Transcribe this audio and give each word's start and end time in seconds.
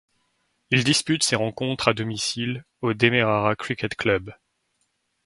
Il 0.71 0.83
dispute 0.83 1.21
ses 1.23 1.35
rencontres 1.35 1.89
à 1.89 1.93
domicile 1.93 2.65
au 2.81 2.95
Demerara 2.95 3.55
Cricket 3.55 3.93
Club. 3.93 4.33